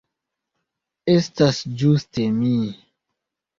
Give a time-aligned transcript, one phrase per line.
[1.17, 2.57] Estas ĝuste mi.